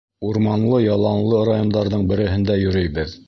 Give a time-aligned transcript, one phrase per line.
[0.27, 3.15] Урманлы-яланлы райондарҙың береһендә йөрөйбөҙ.